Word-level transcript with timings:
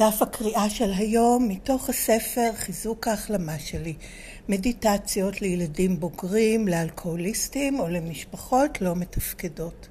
דף 0.00 0.22
הקריאה 0.22 0.70
של 0.70 0.92
היום 0.96 1.48
מתוך 1.48 1.88
הספר 1.88 2.50
חיזוק 2.54 3.08
ההחלמה 3.08 3.58
שלי, 3.58 3.94
מדיטציות 4.48 5.42
לילדים 5.42 6.00
בוגרים, 6.00 6.68
לאלכוהוליסטים 6.68 7.80
או 7.80 7.88
למשפחות 7.88 8.80
לא 8.80 8.96
מתפקדות. 8.96 9.88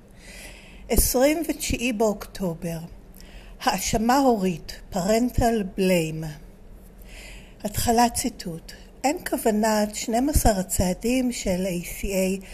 29 0.90 1.77
באוקטובר, 1.98 2.77
האשמה 3.62 4.18
הורית, 4.18 4.80
parental 4.94 5.77
blame. 5.77 6.26
התחלת 7.64 8.14
ציטוט: 8.14 8.71
אין 9.04 9.18
כוונת 9.30 9.96
12 9.96 10.52
הצעדים 10.52 11.32
של 11.32 11.66
ACA 11.66 12.46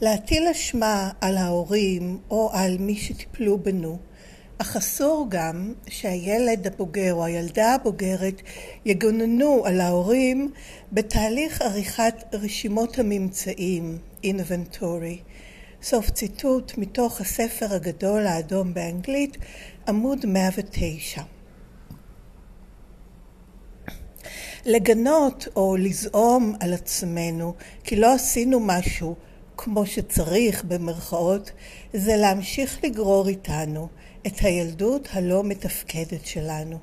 להטיל 0.00 0.48
אשמה 0.48 1.10
על 1.20 1.36
ההורים 1.36 2.18
או 2.30 2.50
על 2.52 2.76
מי 2.78 2.96
שטיפלו 2.96 3.58
בנו. 3.58 3.98
אך 4.62 4.76
אסור 4.76 5.26
גם 5.28 5.72
שהילד 5.88 6.66
הבוגר 6.66 7.14
או 7.14 7.24
הילדה 7.24 7.74
הבוגרת 7.74 8.42
יגוננו 8.84 9.62
על 9.66 9.80
ההורים 9.80 10.52
בתהליך 10.92 11.62
עריכת 11.62 12.14
רשימות 12.32 12.98
הממצאים, 12.98 13.98
inventory. 14.24 15.18
סוף 15.82 16.10
ציטוט 16.10 16.72
מתוך 16.78 17.20
הספר 17.20 17.74
הגדול 17.74 18.26
האדום 18.26 18.74
באנגלית, 18.74 19.36
עמוד 19.88 20.26
109. 20.26 21.22
לגנות 24.66 25.48
או 25.56 25.76
לזעום 25.76 26.54
על 26.60 26.74
עצמנו 26.74 27.54
כי 27.84 27.96
לא 27.96 28.14
עשינו 28.14 28.60
משהו 28.60 29.14
כמו 29.56 29.86
שצריך 29.86 30.64
במרכאות, 30.64 31.50
זה 31.92 32.16
להמשיך 32.16 32.84
לגרור 32.84 33.28
איתנו 33.28 33.88
את 34.26 34.38
הילדות 34.40 35.08
הלא 35.12 35.44
מתפקדת 35.44 36.26
שלנו. 36.26 36.78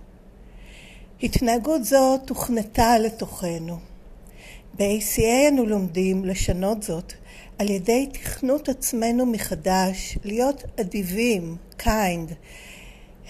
התנהגות 1.23 1.85
זו 1.85 2.17
תוכנתה 2.17 2.97
לתוכנו. 2.97 3.77
ב-ACA 4.77 5.49
אנו 5.49 5.65
לומדים 5.65 6.25
לשנות 6.25 6.83
זאת 6.83 7.13
על 7.57 7.69
ידי 7.69 8.07
תכנות 8.13 8.69
עצמנו 8.69 9.25
מחדש, 9.25 10.17
להיות 10.25 10.63
אדיבים, 10.81 11.55
kind, 11.79 12.33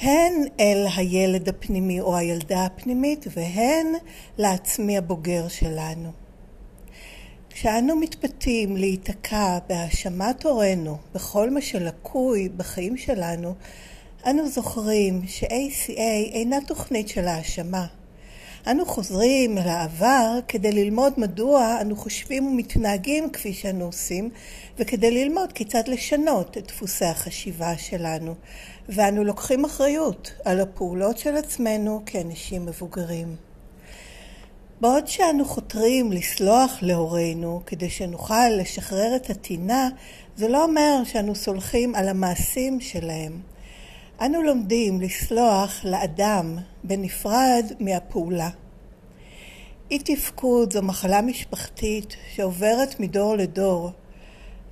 הן 0.02 0.34
אל 0.60 0.86
הילד 0.96 1.50
הפנימי 1.50 2.02
או 2.02 2.18
הילדה 2.18 2.66
הפנימית 2.66 3.26
והן 3.36 3.88
לעצמי 4.38 4.98
הבוגר 4.98 5.48
שלנו. 5.48 6.12
כשאנו 7.50 7.96
מתפתים 7.96 8.78
להיתקע 8.78 9.60
בהאשמת 9.70 10.46
הורינו 10.46 10.98
בכל 11.14 11.50
מה 11.50 11.62
שלקוי 11.62 12.50
בחיים 12.50 12.98
שלנו, 12.98 13.56
אנו 14.28 14.50
זוכרים 14.50 15.22
ש-ACA 15.28 16.32
אינה 16.32 16.58
תוכנית 16.68 17.08
של 17.08 17.28
האשמה. 17.28 17.86
אנו 18.68 18.86
חוזרים 18.86 19.58
אל 19.58 19.68
העבר 19.68 20.40
כדי 20.48 20.72
ללמוד 20.72 21.14
מדוע 21.18 21.78
אנו 21.82 21.96
חושבים 21.96 22.48
ומתנהגים 22.48 23.30
כפי 23.30 23.54
שאנו 23.54 23.86
עושים, 23.86 24.30
וכדי 24.78 25.12
ללמוד 25.12 25.54
כיצד 25.54 25.88
לשנות 25.88 26.58
את 26.58 26.68
דפוסי 26.68 27.06
החשיבה 27.06 27.78
שלנו. 27.78 28.36
ואנו 28.90 29.24
לוקחים 29.24 29.66
אחריות 29.66 30.32
על 30.46 30.60
הפעולות 30.60 31.18
של 31.18 31.36
עצמנו 31.36 32.02
כאנשים 32.06 32.66
מבוגרים. 32.66 33.36
בעוד 34.82 35.08
שאנו 35.08 35.46
חותרים 35.46 36.12
לסלוח 36.12 36.78
להורינו 36.82 37.62
כדי 37.66 37.90
שנוכל 37.90 38.50
לשחרר 38.50 39.16
את 39.16 39.30
הטינה, 39.30 39.90
זה 40.36 40.48
לא 40.48 40.64
אומר 40.64 41.02
שאנו 41.04 41.36
סולחים 41.36 41.96
על 41.96 42.08
המעשים 42.08 42.82
שלהם. 42.82 43.42
אנו 44.22 44.42
לומדים 44.44 45.02
לסלוח 45.02 45.82
לאדם 45.84 46.58
בנפרד 46.84 47.66
מהפעולה. 47.80 48.50
אי 49.92 50.00
תפקוד 50.00 50.74
זו 50.74 50.82
מחלה 50.82 51.22
משפחתית 51.22 52.16
שעוברת 52.36 53.00
מדור 53.00 53.36
לדור. 53.36 53.92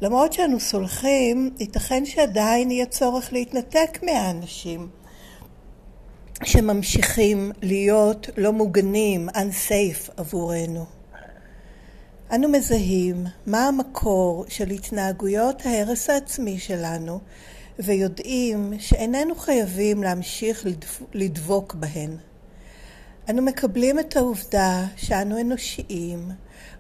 למרות 0.02 0.34
שאנו 0.34 0.60
סולחים, 0.60 1.50
ייתכן 1.60 2.06
שעדיין 2.06 2.72
יהיה 2.72 2.86
צורך 2.86 3.34
להתנתק 3.34 4.00
מהאנשים 4.04 4.90
שממשיכים 6.44 7.52
להיות 7.62 8.30
לא 8.38 8.54
מוגנים, 8.54 9.30
unsafe 9.30 10.12
עבורנו. 10.18 10.86
אנו 12.32 12.50
מזהים 12.50 13.26
מה 13.46 13.68
המקור 13.68 14.46
של 14.48 14.70
התנהגויות 14.70 15.66
ההרס 15.66 16.10
העצמי 16.10 16.60
שלנו 16.60 17.20
ויודעים 17.80 18.74
שאיננו 18.80 19.36
חייבים 19.36 20.04
להמשיך 20.04 20.66
לדבוק 21.14 21.74
בהן. 21.74 22.18
אנו 23.30 23.42
מקבלים 23.42 24.00
את 24.00 24.16
העובדה 24.16 24.86
שאנו 24.96 25.42
אנושיים, 25.42 26.32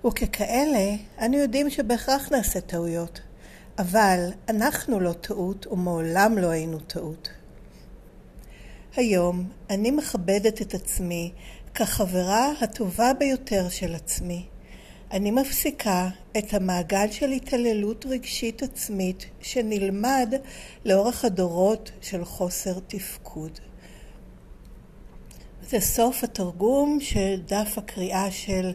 וככאלה 0.08 0.96
אנו 1.22 1.38
יודעים 1.38 1.69
שבהכרח 1.69 2.31
נעשה 2.31 2.62
טעויות, 2.62 3.22
אבל 3.80 4.30
אנחנו 4.50 5.00
לא 5.00 5.13
טעות 5.13 5.68
ומעולם 5.68 6.38
לא 6.38 6.47
היינו 6.47 6.80
טעות. 6.80 7.29
היום 8.96 9.50
אני 9.69 9.91
מכבדת 9.91 10.62
את 10.62 10.74
עצמי 10.74 11.31
כחברה 11.74 12.52
הטובה 12.62 13.14
ביותר 13.14 13.69
של 13.69 13.96
עצמי. 13.96 14.46
אני 15.12 15.31
מפסיקה 15.31 16.09
את 16.38 16.53
המעגל 16.53 17.12
של 17.12 17.29
התעללות 17.31 18.06
רגשית 18.06 18.63
עצמית 18.63 19.25
שנלמד 19.41 20.34
לאורך 20.85 21.25
הדורות 21.25 21.91
של 22.01 22.25
חוסר 22.25 22.79
תפקוד. 22.88 23.59
זה 25.69 25.79
סוף 25.79 26.23
התרגום 26.23 26.97
של 27.01 27.41
דף 27.46 27.78
הקריאה 27.78 28.31
של 28.31 28.72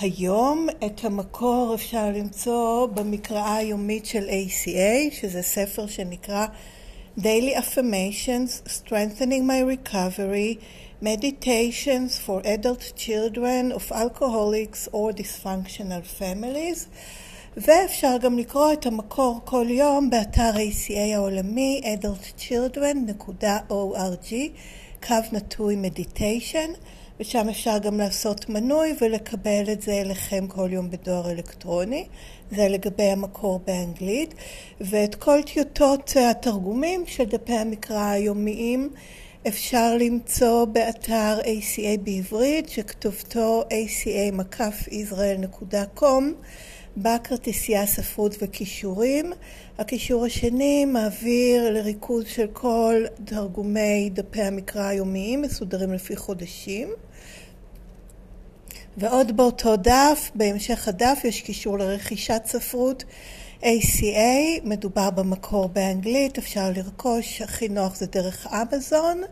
היום. 0.00 0.66
את 0.86 1.04
המקור 1.04 1.72
אפשר 1.74 2.10
למצוא 2.14 2.86
במקראה 2.86 3.56
היומית 3.56 4.06
של 4.06 4.28
ACA, 4.28 5.14
שזה 5.14 5.42
ספר 5.42 5.86
שנקרא 5.86 6.46
Daily 7.18 7.56
Affirmations, 7.56 8.68
Strengthening 8.68 9.44
My 9.44 9.88
Recovery, 9.88 10.62
Meditations 11.02 12.18
for 12.18 12.42
Adult 12.44 12.92
Children 12.94 13.72
of 13.72 13.90
Alcoholics 13.90 14.86
or 14.92 15.12
Dysfunctional 15.12 16.04
Families, 16.04 16.88
ואפשר 17.56 18.16
גם 18.20 18.38
לקרוא 18.38 18.72
את 18.72 18.86
המקור 18.86 19.40
כל 19.44 19.66
יום 19.68 20.10
באתר 20.10 20.50
ACA 20.54 21.14
העולמי 21.14 21.80
adultchildren.org, 21.84 24.34
קו 25.06 25.14
נטוי 25.32 25.76
מדיטיישן, 25.76 26.70
ושם 27.20 27.48
אפשר 27.48 27.78
גם 27.78 27.98
לעשות 27.98 28.48
מנוי 28.48 28.94
ולקבל 29.00 29.64
את 29.72 29.82
זה 29.82 29.92
אליכם 29.92 30.46
כל 30.46 30.68
יום 30.72 30.90
בדואר 30.90 31.30
אלקטרוני. 31.30 32.06
זה 32.50 32.68
לגבי 32.68 33.02
המקור 33.02 33.60
באנגלית, 33.66 34.34
ואת 34.80 35.14
כל 35.14 35.42
טיוטות 35.42 36.16
התרגומים 36.30 37.06
של 37.06 37.24
דפי 37.24 37.52
המקרא 37.52 38.10
היומיים 38.10 38.90
אפשר 39.48 39.96
למצוא 40.00 40.64
באתר 40.64 41.38
ACA 41.40 41.98
בעברית, 42.02 42.68
שכתובתו 42.68 43.64
aca-israel.com, 43.70 46.24
ספרות 47.86 48.36
וכישורים. 48.42 49.32
הכישור 49.78 50.24
השני 50.24 50.84
מעביר 50.84 51.70
לריכוז 51.70 52.26
של 52.26 52.46
כל 52.52 53.04
תרגומי 53.24 54.10
דפי 54.12 54.42
המקרא 54.42 54.86
היומיים, 54.86 55.42
מסודרים 55.42 55.92
לפי 55.92 56.16
חודשים. 56.16 56.88
ועוד 58.96 59.36
באותו 59.36 59.76
דף, 59.76 60.30
בהמשך 60.34 60.88
הדף, 60.88 61.20
יש 61.24 61.40
קישור 61.40 61.78
לרכישת 61.78 62.42
ספרות 62.46 63.04
ACA, 63.62 64.64
מדובר 64.64 65.10
במקור 65.10 65.68
באנגלית, 65.68 66.38
אפשר 66.38 66.70
לרכוש, 66.76 67.42
הכי 67.42 67.68
נוח 67.68 67.96
זה 67.96 68.06
דרך 68.06 68.46
אמזון. 68.46 69.22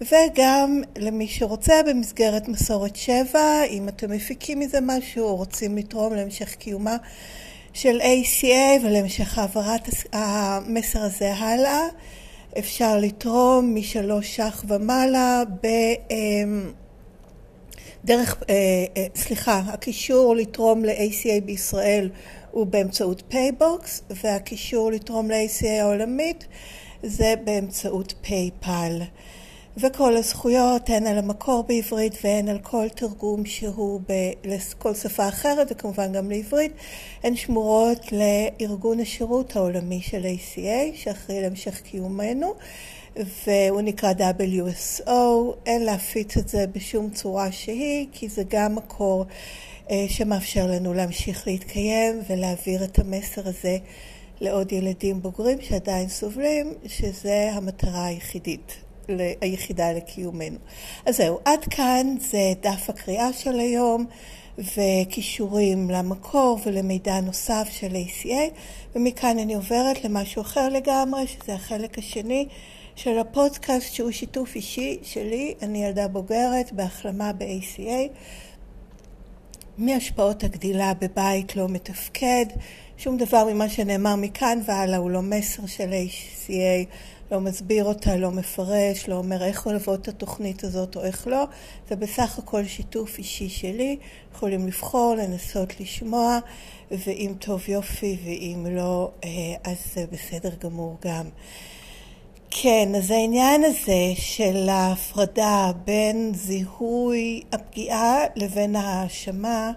וגם 0.00 0.82
למי 0.98 1.28
שרוצה 1.28 1.74
במסגרת 1.86 2.48
מסורת 2.48 2.96
שבע, 2.96 3.64
אם 3.70 3.88
אתם 3.88 4.10
מפיקים 4.10 4.60
מזה 4.60 4.78
משהו 4.82 5.24
או 5.24 5.36
רוצים 5.36 5.76
לתרום 5.76 6.14
להמשך 6.14 6.54
קיומה 6.54 6.96
של 7.72 8.00
ACA 8.00 8.84
ולהמשך 8.84 9.38
העברת 9.38 9.88
המסר 10.12 11.02
הזה 11.02 11.34
הלאה, 11.34 11.80
אפשר 12.58 12.98
לתרום 12.98 13.74
משלוש 13.74 14.36
ש"ח 14.36 14.64
ומעלה 14.68 15.42
ב... 15.62 15.66
אמ, 16.10 16.72
דרך, 18.04 18.42
אה, 18.50 18.54
אה, 18.96 19.06
סליחה, 19.14 19.62
הקישור 19.66 20.36
לתרום 20.36 20.84
ל-ACA 20.84 21.44
בישראל 21.44 22.10
הוא 22.56 22.66
באמצעות 22.66 23.22
PayBox, 23.28 24.02
והקישור 24.10 24.92
לתרום 24.92 25.30
ל-ACA 25.30 25.66
העולמית 25.66 26.46
זה 27.02 27.34
באמצעות 27.44 28.14
PayPal. 28.20 29.00
וכל 29.76 30.16
הזכויות, 30.16 30.88
הן 30.88 31.06
על 31.06 31.18
המקור 31.18 31.64
בעברית 31.68 32.12
והן 32.24 32.48
על 32.48 32.58
כל 32.58 32.88
תרגום 32.88 33.44
שהוא 33.44 34.00
לכל 34.44 34.94
שפה 34.94 35.28
אחרת, 35.28 35.66
וכמובן 35.70 36.12
גם 36.12 36.30
לעברית, 36.30 36.72
הן 37.22 37.36
שמורות 37.36 38.00
לארגון 38.12 39.00
השירות 39.00 39.56
העולמי 39.56 40.00
של 40.00 40.22
ACA, 40.22 40.94
שאחראי 40.96 41.40
להמשך 41.40 41.80
קיומנו, 41.80 42.54
והוא 43.16 43.80
נקרא 43.80 44.12
WSO. 44.12 45.10
אין 45.66 45.84
להפיץ 45.84 46.36
את 46.36 46.48
זה 46.48 46.66
בשום 46.66 47.10
צורה 47.10 47.52
שהיא, 47.52 48.06
כי 48.12 48.28
זה 48.28 48.42
גם 48.48 48.74
מקור 48.74 49.26
שמאפשר 50.08 50.66
לנו 50.66 50.94
להמשיך 50.94 51.46
להתקיים 51.46 52.20
ולהעביר 52.28 52.84
את 52.84 52.98
המסר 52.98 53.48
הזה 53.48 53.78
לעוד 54.40 54.72
ילדים 54.72 55.22
בוגרים 55.22 55.58
שעדיין 55.60 56.08
סובלים, 56.08 56.74
שזה 56.86 57.50
המטרה 57.52 58.04
היחידית 58.06 58.76
היחידה 59.40 59.92
לקיומנו. 59.92 60.58
אז 61.06 61.16
זהו, 61.16 61.38
עד 61.44 61.64
כאן 61.70 62.14
זה 62.20 62.52
דף 62.60 62.90
הקריאה 62.90 63.32
של 63.32 63.60
היום 63.60 64.06
וכישורים 64.58 65.90
למקור 65.90 66.58
ולמידע 66.66 67.20
נוסף 67.20 67.68
של 67.70 67.96
ACA 67.96 68.54
ומכאן 68.94 69.38
אני 69.38 69.54
עוברת 69.54 70.04
למשהו 70.04 70.42
אחר 70.42 70.68
לגמרי 70.68 71.26
שזה 71.26 71.54
החלק 71.54 71.98
השני 71.98 72.46
של 72.96 73.18
הפודקאסט 73.18 73.94
שהוא 73.94 74.10
שיתוף 74.10 74.54
אישי 74.54 74.98
שלי, 75.02 75.54
אני 75.62 75.84
ילדה 75.84 76.08
בוגרת 76.08 76.72
בהחלמה 76.72 77.32
ב-ACA 77.32 78.08
מהשפעות 79.78 80.44
הגדילה 80.44 80.92
בבית 80.94 81.56
לא 81.56 81.68
מתפקד, 81.68 82.46
שום 82.98 83.16
דבר 83.16 83.44
ממה 83.52 83.68
שנאמר 83.68 84.16
מכאן 84.16 84.58
והלאה 84.66 84.98
הוא 84.98 85.10
לא 85.10 85.22
מסר 85.22 85.66
של 85.66 85.90
ACA 85.90 86.86
לא 87.30 87.40
מסביר 87.40 87.84
אותה, 87.84 88.16
לא 88.16 88.30
מפרש, 88.30 89.08
לא 89.08 89.14
אומר 89.14 89.44
איך 89.44 89.66
לעבוד 89.66 90.00
את 90.00 90.08
התוכנית 90.08 90.64
הזאת 90.64 90.96
או 90.96 91.04
איך 91.04 91.26
לא, 91.26 91.44
זה 91.88 91.96
בסך 91.96 92.38
הכל 92.38 92.64
שיתוף 92.64 93.18
אישי 93.18 93.48
שלי, 93.48 93.96
יכולים 94.34 94.66
לבחור, 94.66 95.14
לנסות 95.14 95.80
לשמוע, 95.80 96.38
ואם 96.90 97.32
טוב 97.38 97.68
יופי 97.68 98.16
ואם 98.24 98.66
לא, 98.70 99.10
אה, 99.24 99.30
אז 99.64 99.76
זה 99.94 100.04
בסדר 100.12 100.50
גמור 100.60 100.96
גם. 101.04 101.28
כן, 102.50 102.88
אז 102.96 103.10
העניין 103.10 103.64
הזה 103.64 104.12
של 104.14 104.68
ההפרדה 104.68 105.70
בין 105.84 106.32
זיהוי 106.34 107.42
הפגיעה 107.52 108.18
לבין 108.36 108.76
ההאשמה 108.76 109.72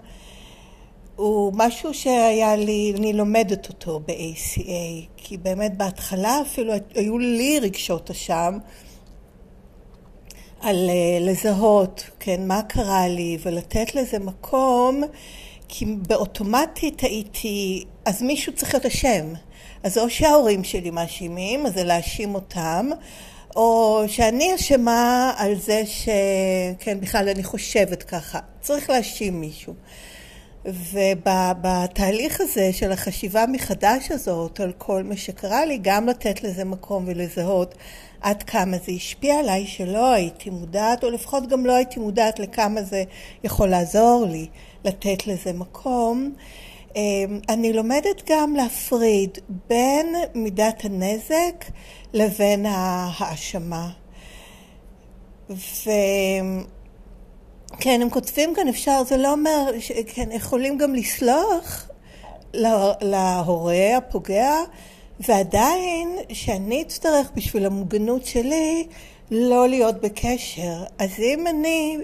הוא 1.16 1.52
משהו 1.56 1.94
שהיה 1.94 2.56
לי, 2.56 2.92
אני 2.96 3.12
לומדת 3.12 3.68
אותו 3.68 4.00
ב-ACA, 4.00 5.06
כי 5.16 5.36
באמת 5.36 5.76
בהתחלה 5.76 6.40
אפילו 6.42 6.72
היו 6.94 7.18
לי 7.18 7.58
רגשות 7.58 8.10
אשם 8.10 8.58
על 10.60 10.90
אה, 10.90 11.18
לזהות, 11.20 12.10
כן, 12.20 12.48
מה 12.48 12.62
קרה 12.62 13.08
לי, 13.08 13.38
ולתת 13.42 13.94
לזה 13.94 14.18
מקום, 14.18 15.02
כי 15.68 15.84
באוטומטית 15.84 17.00
הייתי, 17.00 17.84
אז 18.04 18.22
מישהו 18.22 18.52
צריך 18.54 18.74
להיות 18.74 18.86
אשם. 18.86 19.32
אז 19.82 19.98
או 19.98 20.10
שההורים 20.10 20.64
שלי 20.64 20.90
מאשימים, 20.90 21.66
אז 21.66 21.74
זה 21.74 21.84
להאשים 21.84 22.34
אותם, 22.34 22.88
או 23.56 24.02
שאני 24.06 24.54
אשמה 24.54 25.32
על 25.36 25.54
זה 25.54 25.82
שכן, 25.86 27.00
בכלל 27.00 27.28
אני 27.28 27.44
חושבת 27.44 28.02
ככה. 28.02 28.38
צריך 28.60 28.90
להאשים 28.90 29.40
מישהו. 29.40 29.74
ובתהליך 30.64 32.40
הזה 32.40 32.72
של 32.72 32.92
החשיבה 32.92 33.44
מחדש 33.52 34.10
הזאת 34.10 34.60
על 34.60 34.72
כל 34.78 35.02
מה 35.02 35.16
שקרה 35.16 35.66
לי, 35.66 35.78
גם 35.82 36.06
לתת 36.06 36.42
לזה 36.42 36.64
מקום 36.64 37.04
ולזהות 37.06 37.74
עד 38.20 38.42
כמה 38.42 38.76
זה 38.86 38.92
השפיע 38.92 39.38
עליי, 39.38 39.66
שלא 39.66 40.12
הייתי 40.12 40.50
מודעת, 40.50 41.04
או 41.04 41.10
לפחות 41.10 41.48
גם 41.48 41.66
לא 41.66 41.72
הייתי 41.72 42.00
מודעת 42.00 42.38
לכמה 42.38 42.82
זה 42.82 43.04
יכול 43.44 43.68
לעזור 43.68 44.26
לי 44.30 44.46
לתת 44.84 45.26
לזה 45.26 45.52
מקום. 45.52 46.34
אמ, 46.96 47.40
אני 47.48 47.72
לומדת 47.72 48.22
גם 48.30 48.54
להפריד 48.56 49.38
בין 49.68 50.14
מידת 50.34 50.84
הנזק 50.84 51.64
לבין 52.12 52.66
ההאשמה. 52.66 53.90
ו... 55.50 55.90
כן, 57.80 57.98
הם 58.02 58.10
כותבים 58.10 58.54
כאן, 58.54 58.68
אפשר, 58.68 59.02
זה 59.04 59.16
לא 59.16 59.32
אומר, 59.32 59.70
כן, 60.06 60.32
יכולים 60.32 60.78
גם 60.78 60.94
לסלוח 60.94 61.88
להורה 63.00 63.96
הפוגע, 63.96 64.54
ועדיין 65.20 66.08
שאני 66.32 66.82
אצטרך 66.82 67.30
בשביל 67.34 67.66
המוגנות 67.66 68.26
שלי 68.26 68.86
לא 69.30 69.68
להיות 69.68 70.00
בקשר. 70.00 70.84
אז 70.98 71.10
אם 71.18 71.46
אני 71.46 71.98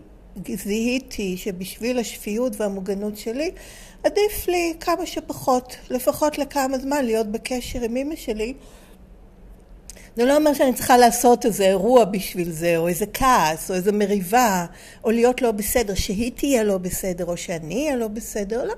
זיהיתי 0.48 1.36
שבשביל 1.36 1.98
השפיות 1.98 2.60
והמוגנות 2.60 3.16
שלי, 3.16 3.50
עדיף 4.06 4.48
לי 4.48 4.74
כמה 4.80 5.06
שפחות, 5.06 5.76
לפחות 5.90 6.38
לכמה 6.38 6.78
זמן, 6.78 7.04
להיות 7.04 7.26
בקשר 7.26 7.82
עם 7.82 7.96
אמא 7.96 8.16
שלי. 8.16 8.54
זה 10.16 10.24
לא 10.24 10.36
אומר 10.36 10.54
שאני 10.54 10.74
צריכה 10.74 10.96
לעשות 10.96 11.46
איזה 11.46 11.64
אירוע 11.64 12.04
בשביל 12.04 12.52
זה, 12.52 12.76
או 12.76 12.88
איזה 12.88 13.06
כעס, 13.14 13.70
או 13.70 13.74
איזה 13.74 13.92
מריבה, 13.92 14.66
או 15.04 15.10
להיות 15.10 15.42
לא 15.42 15.50
בסדר, 15.50 15.94
שהיא 15.94 16.32
תהיה 16.34 16.64
לא 16.64 16.78
בסדר, 16.78 17.24
או 17.24 17.36
שאני 17.36 17.84
אהיה 17.84 17.96
לא 17.96 18.08
בסדר, 18.08 18.64
לא. 18.64 18.74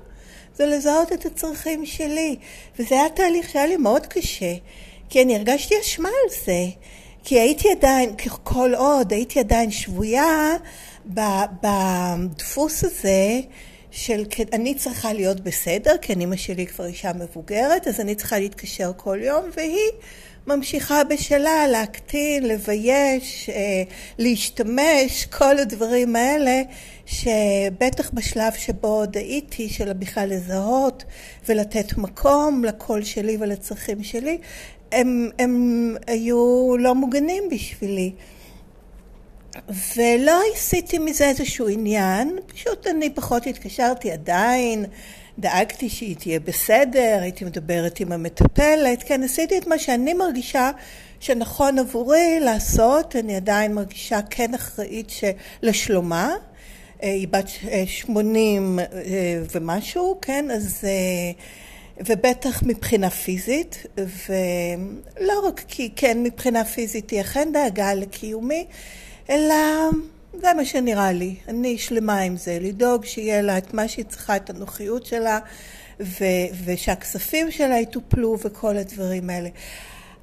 זה 0.55 0.65
לזהות 0.65 1.13
את 1.13 1.25
הצרכים 1.25 1.85
שלי. 1.85 2.35
וזה 2.79 2.95
היה 2.95 3.09
תהליך 3.09 3.49
שהיה 3.49 3.67
לי 3.67 3.77
מאוד 3.77 4.05
קשה, 4.05 4.53
כי 5.09 5.23
אני 5.23 5.35
הרגשתי 5.35 5.75
אשמה 5.81 6.09
על 6.09 6.35
זה. 6.45 6.65
כי 7.23 7.39
הייתי 7.39 7.71
עדיין, 7.71 8.15
כל 8.43 8.73
עוד 8.75 9.11
הייתי 9.11 9.39
עדיין 9.39 9.71
שבויה 9.71 10.57
בדפוס 11.05 12.83
הזה 12.83 13.39
של 13.91 14.23
אני 14.53 14.75
צריכה 14.75 15.13
להיות 15.13 15.39
בסדר, 15.39 15.95
כי 16.01 16.13
אני 16.13 16.23
אמא 16.23 16.35
שלי 16.35 16.67
כבר 16.67 16.85
אישה 16.85 17.11
מבוגרת, 17.13 17.87
אז 17.87 17.99
אני 17.99 18.15
צריכה 18.15 18.39
להתקשר 18.39 18.91
כל 18.97 19.19
יום, 19.21 19.49
והיא 19.57 19.91
ממשיכה 20.47 21.03
בשלה 21.03 21.67
להקטין, 21.67 22.47
לבייש, 22.47 23.49
אה, 23.49 23.83
להשתמש, 24.17 25.25
כל 25.25 25.57
הדברים 25.57 26.15
האלה 26.15 26.61
שבטח 27.05 28.09
בשלב 28.13 28.53
שבו 28.53 28.87
עוד 28.87 29.17
הייתי, 29.17 29.69
של 29.69 29.93
בכלל 29.93 30.29
לזהות 30.29 31.03
ולתת 31.49 31.97
מקום 31.97 32.63
לקול 32.63 33.03
שלי 33.03 33.37
ולצרכים 33.39 34.03
שלי, 34.03 34.37
הם, 34.91 35.29
הם 35.39 35.95
היו 36.07 36.73
לא 36.79 36.95
מוגנים 36.95 37.43
בשבילי. 37.51 38.11
ולא 39.95 40.41
עשיתי 40.53 40.99
מזה 40.99 41.25
איזשהו 41.25 41.67
עניין, 41.67 42.39
פשוט 42.45 42.87
אני 42.87 43.09
פחות 43.09 43.47
התקשרתי 43.47 44.11
עדיין, 44.11 44.85
דאגתי 45.39 45.89
שהיא 45.89 46.15
תהיה 46.15 46.39
בסדר, 46.39 47.17
הייתי 47.21 47.45
מדברת 47.45 47.99
עם 47.99 48.11
המטפלת, 48.11 49.03
כן, 49.03 49.23
עשיתי 49.23 49.57
את 49.57 49.67
מה 49.67 49.79
שאני 49.79 50.13
מרגישה 50.13 50.71
שנכון 51.19 51.79
עבורי 51.79 52.39
לעשות, 52.39 53.15
אני 53.15 53.35
עדיין 53.35 53.73
מרגישה 53.73 54.19
כן 54.29 54.53
אחראית 54.53 55.11
לשלומה, 55.61 56.35
אה, 57.03 57.11
היא 57.11 57.27
בת 57.27 57.49
80 57.85 58.79
אה, 58.79 58.85
אה, 58.85 59.41
ומשהו, 59.51 60.17
כן, 60.21 60.51
אז... 60.51 60.85
ובטח 62.05 62.63
מבחינה 62.63 63.09
פיזית, 63.09 63.85
ולא 63.97 65.47
רק 65.47 65.63
כי 65.67 65.89
כן 65.95 66.23
מבחינה 66.23 66.65
פיזית 66.65 67.09
היא 67.09 67.21
אכן 67.21 67.49
דאגה 67.53 67.93
לקיומי, 67.93 68.65
אלא 69.29 69.55
זה 70.33 70.53
מה 70.53 70.65
שנראה 70.65 71.11
לי. 71.11 71.35
אני 71.47 71.77
שלמה 71.77 72.19
עם 72.19 72.37
זה, 72.37 72.57
לדאוג 72.61 73.05
שיהיה 73.05 73.41
לה 73.41 73.57
את 73.57 73.73
מה 73.73 73.87
שהיא 73.87 74.05
צריכה, 74.05 74.35
את 74.35 74.49
הנוחיות 74.49 75.05
שלה, 75.05 75.39
ו- 75.99 76.47
ושהכספים 76.65 77.51
שלה 77.51 77.79
יטופלו 77.79 78.37
וכל 78.43 78.77
הדברים 78.77 79.29
האלה. 79.29 79.49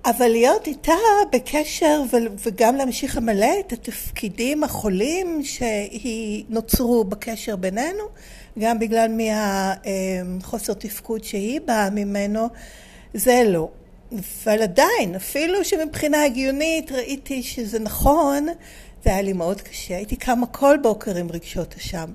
אבל 0.05 0.29
להיות 0.29 0.67
איתה 0.67 0.93
בקשר 1.33 2.03
ו- 2.13 2.17
וגם 2.47 2.77
להמשיך 2.77 3.17
למלא 3.17 3.61
את 3.61 3.73
התפקידים 3.73 4.65
החולים 4.65 5.41
שהיא 5.45 6.45
נוצרו 6.49 7.05
בקשר 7.05 7.57
בינינו, 7.57 8.05
גם 8.59 8.79
בגלל 8.79 9.11
מהחוסר 9.11 10.73
תפקוד 10.73 11.25
שהיא 11.25 11.61
באה 11.61 11.91
ממנו, 11.91 12.49
זה 13.15 13.43
לא. 13.47 13.69
אבל 14.13 14.63
עדיין, 14.63 15.15
אפילו 15.17 15.65
שמבחינה 15.65 16.25
הגיונית 16.25 16.93
ראיתי 16.93 17.43
שזה 17.43 17.79
נכון, 17.79 18.47
זה 19.07 19.13
היה 19.13 19.23
לי 19.23 19.33
מאוד 19.33 19.61
קשה. 19.61 19.97
הייתי 19.97 20.17
קמה 20.17 20.47
כל 20.47 20.77
בוקר 20.83 21.17
עם 21.17 21.31
רגשות 21.31 21.75
אשם. 21.75 22.13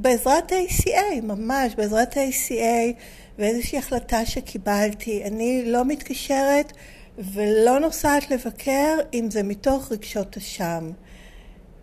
ובעזרת 0.00 0.52
ה-ACA, 0.52 1.20
ממש, 1.22 1.74
בעזרת 1.74 2.16
ה-ACA 2.16 2.92
ואיזושהי 3.38 3.78
החלטה 3.78 4.26
שקיבלתי, 4.26 5.24
אני 5.24 5.62
לא 5.66 5.84
מתקשרת 5.84 6.72
ולא 7.18 7.80
נוסעת 7.80 8.30
לבקר 8.30 8.96
אם 9.14 9.30
זה 9.30 9.42
מתוך 9.42 9.92
רגשות 9.92 10.36
אשם. 10.36 10.90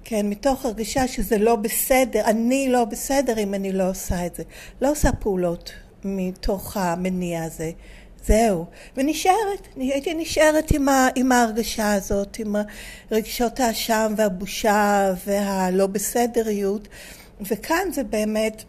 כן, 0.03 0.29
מתוך 0.29 0.65
הרגשה 0.65 1.07
שזה 1.07 1.37
לא 1.37 1.55
בסדר, 1.55 2.21
אני 2.25 2.67
לא 2.69 2.85
בסדר 2.85 3.39
אם 3.39 3.53
אני 3.53 3.71
לא 3.71 3.89
עושה 3.89 4.25
את 4.25 4.35
זה. 4.35 4.43
לא 4.81 4.91
עושה 4.91 5.11
פעולות 5.11 5.71
מתוך 6.03 6.77
המניע 6.77 7.43
הזה. 7.43 7.71
זהו. 8.27 8.65
ונשארת, 8.97 9.67
הייתי 9.77 10.13
נשארת 10.13 10.71
עם, 10.71 10.89
ה, 10.89 11.07
עם 11.15 11.31
ההרגשה 11.31 11.93
הזאת, 11.93 12.39
עם 12.39 12.55
רגשות 13.11 13.59
האשם 13.59 14.13
והבושה 14.17 15.13
והלא 15.25 15.87
בסדריות, 15.87 16.87
וכאן 17.41 17.91
זה 17.91 18.03
באמת 18.03 18.63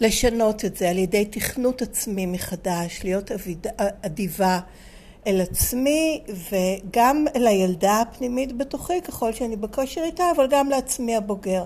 לשנות 0.00 0.64
את 0.64 0.76
זה 0.76 0.90
על 0.90 0.98
ידי 0.98 1.24
תכנות 1.24 1.82
עצמי 1.82 2.26
מחדש, 2.26 3.00
להיות 3.04 3.30
אדיבה 3.78 4.60
אל 5.26 5.40
עצמי 5.40 6.22
וגם 6.50 7.24
אל 7.36 7.46
הילדה 7.46 8.00
הפנימית 8.00 8.56
בתוכי 8.56 9.00
ככל 9.00 9.32
שאני 9.32 9.56
בכושר 9.56 10.00
איתה, 10.02 10.24
אבל 10.36 10.46
גם 10.50 10.70
לעצמי 10.70 11.16
הבוגר. 11.16 11.64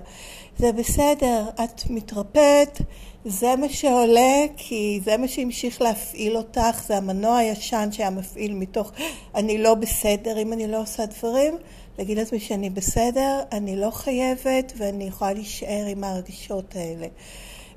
זה 0.57 0.71
בסדר, 0.71 1.43
את 1.63 1.89
מתרפאת, 1.89 2.81
זה 3.25 3.55
מה 3.55 3.69
שעולה, 3.69 4.45
כי 4.57 4.99
זה 5.03 5.17
מה 5.17 5.27
שהמשיך 5.27 5.81
להפעיל 5.81 6.37
אותך, 6.37 6.83
זה 6.87 6.97
המנוע 6.97 7.37
הישן 7.37 7.89
שהיה 7.91 8.09
מפעיל 8.09 8.53
מתוך 8.53 8.91
אני 9.35 9.57
לא 9.57 9.73
בסדר 9.73 10.37
אם 10.41 10.53
אני 10.53 10.67
לא 10.67 10.81
עושה 10.81 11.05
דברים, 11.05 11.57
להגיד 11.97 12.17
לעצמי 12.17 12.39
שאני 12.39 12.69
בסדר, 12.69 13.39
אני 13.51 13.75
לא 13.75 13.91
חייבת 13.91 14.73
ואני 14.77 15.03
יכולה 15.03 15.33
להישאר 15.33 15.85
עם 15.87 16.03
ההרגישות 16.03 16.75
האלה. 16.75 17.07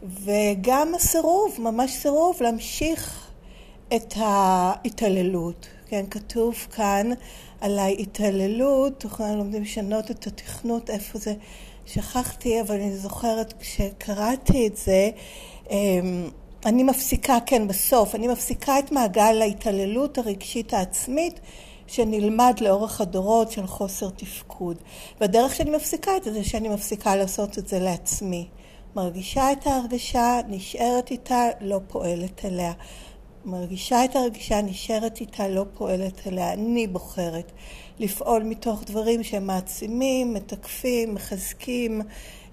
וגם 0.03 0.95
הסירוב, 0.95 1.57
ממש 1.59 1.93
סירוב, 1.93 2.37
להמשיך 2.41 3.31
את 3.97 4.15
ההתעללות. 4.17 5.69
כן, 5.89 6.05
כתוב 6.11 6.55
כאן 6.55 7.11
על 7.61 7.79
ההתעללות, 7.79 9.05
אנחנו 9.05 9.37
לומדים 9.37 9.63
לשנות 9.63 10.11
את 10.11 10.27
התכנות, 10.27 10.91
איפה 10.91 11.19
זה, 11.19 11.35
שכחתי, 11.87 12.61
אבל 12.61 12.75
אני 12.75 12.97
זוכרת 12.97 13.55
כשקראתי 13.61 14.67
את 14.67 14.77
זה, 14.77 15.11
אמ, 15.71 16.31
אני 16.67 16.83
מפסיקה, 16.83 17.39
כן, 17.47 17.69
בסוף, 17.69 18.15
אני 18.15 18.29
מפסיקה 18.29 18.79
את 18.79 18.93
מעגל 18.93 19.43
ההתעללות 19.43 20.19
הרגשית 20.19 20.75
העצמית 20.75 21.41
שנלמד 21.87 22.55
לאורך 22.61 23.01
הדורות 23.01 23.53
של 23.53 23.67
חוסר 23.67 24.11
תפקוד. 24.11 24.77
והדרך 25.21 25.55
שאני 25.55 25.71
מפסיקה 25.71 26.17
את 26.17 26.25
זה, 26.25 26.33
זה 26.33 26.45
שאני 26.45 26.69
מפסיקה 26.69 27.17
לעשות 27.17 27.59
את 27.59 27.69
זה 27.69 27.79
לעצמי. 27.79 28.49
מרגישה 28.97 29.53
את 29.53 29.67
ההרגשה, 29.67 30.41
נשארת 30.49 31.11
איתה, 31.11 31.45
לא 31.61 31.81
פועלת 31.89 32.45
אליה. 32.45 32.73
מרגישה 33.45 34.05
את 34.05 34.17
הרגישה, 34.17 34.63
נשארת 34.63 35.21
איתה, 35.21 35.49
לא 35.49 35.65
פועלת 35.75 36.27
אליה. 36.27 36.53
אני 36.53 36.87
בוחרת 36.87 37.53
לפעול 37.99 38.43
מתוך 38.43 38.85
דברים 38.87 39.23
שהם 39.23 39.47
מעצימים, 39.47 40.35
מתקפים, 40.35 41.15
מחזקים, 41.15 42.03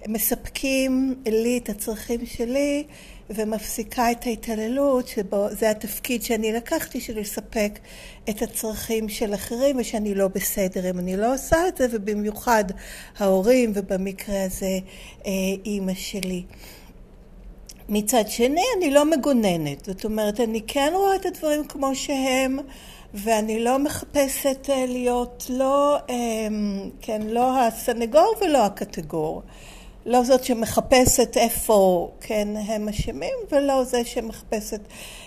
מספקים 0.08 1.22
לי 1.26 1.58
את 1.58 1.68
הצרכים 1.68 2.26
שלי, 2.26 2.84
ומפסיקה 3.30 4.10
את 4.10 4.26
ההתעללות, 4.26 5.08
שזה 5.08 5.70
התפקיד 5.70 6.22
שאני 6.22 6.52
לקחתי, 6.52 7.00
של 7.00 7.20
לספק 7.20 7.78
את 8.28 8.42
הצרכים 8.42 9.08
של 9.08 9.34
אחרים, 9.34 9.76
ושאני 9.80 10.14
לא 10.14 10.28
בסדר 10.28 10.90
אם 10.90 10.98
אני 10.98 11.16
לא 11.16 11.34
עושה 11.34 11.68
את 11.68 11.76
זה, 11.76 11.86
ובמיוחד 11.92 12.64
ההורים, 13.18 13.72
ובמקרה 13.74 14.44
הזה 14.44 14.78
אה, 15.26 15.32
אימא 15.64 15.94
שלי. 15.94 16.42
מצד 17.88 18.28
שני, 18.28 18.62
אני 18.76 18.90
לא 18.90 19.04
מגוננת. 19.04 19.84
זאת 19.84 20.04
אומרת, 20.04 20.40
אני 20.40 20.60
כן 20.66 20.92
רואה 20.94 21.16
את 21.16 21.26
הדברים 21.26 21.64
כמו 21.64 21.94
שהם, 21.94 22.58
ואני 23.14 23.64
לא 23.64 23.78
מחפשת 23.78 24.70
אה, 24.70 24.84
להיות 24.88 25.46
לא, 25.50 25.96
אמ, 26.08 26.90
כן, 27.00 27.22
לא 27.22 27.60
הסנגור 27.60 28.34
ולא 28.40 28.64
הקטגור. 28.64 29.42
לא 30.06 30.22
זאת 30.22 30.44
שמחפשת 30.44 31.36
איפה, 31.36 32.10
כן, 32.20 32.48
הם 32.56 32.88
אשמים, 32.88 33.34
ולא 33.52 33.84
זה 33.84 34.04
שמחפשת 34.04 34.80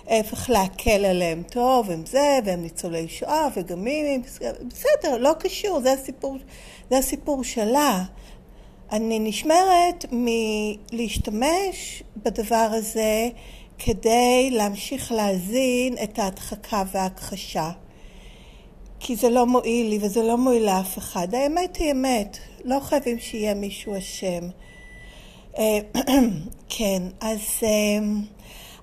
איך 0.08 0.50
להקל 0.50 1.06
עליהם. 1.06 1.44
טוב, 1.50 1.92
הם 1.92 2.06
זה, 2.06 2.40
והם 2.46 2.62
ניצולי 2.62 3.08
שואה, 3.08 3.48
וגם 3.56 3.84
מי, 3.84 4.22
בסדר, 4.68 5.18
לא 5.18 5.32
קשור, 5.40 5.82
זה 5.82 5.94
הסיפור, 5.94 6.38
זה 6.90 6.98
הסיפור 6.98 7.44
שלה. 7.44 8.04
אני 8.92 9.20
נשמרת 9.20 10.06
מלהשתמש 10.12 12.04
בדבר 12.18 12.70
הזה 12.72 13.30
כדי 13.80 14.50
להמשיך 14.52 15.12
להזין 15.12 15.96
את 16.04 16.20
ההדחקה 16.20 16.84
וההכחשה. 16.92 17.72
כי 19.00 19.16
זה 19.16 19.30
לא 19.30 19.46
מועיל 19.46 19.90
לי 19.90 20.00
וזה 20.02 20.24
לא 20.24 20.38
מועיל 20.38 20.66
לאף 20.66 20.98
אחד. 20.98 21.36
האמת 21.36 21.76
היא 21.76 21.92
אמת, 21.92 22.38
לא 22.66 22.80
חייבים 22.80 23.20
שיהיה 23.20 23.54
מישהו 23.54 23.98
אשם. 23.98 24.50
אה, 25.58 25.80
כן, 26.78 27.04
אז, 27.22 27.40
אה, 27.64 27.70